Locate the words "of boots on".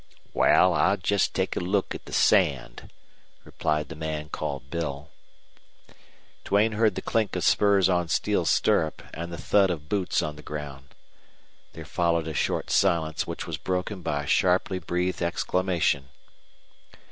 9.69-10.37